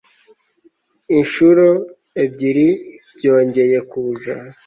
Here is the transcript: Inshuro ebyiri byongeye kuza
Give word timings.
Inshuro 1.17 1.65
ebyiri 2.23 2.67
byongeye 3.17 3.77
kuza 3.89 4.33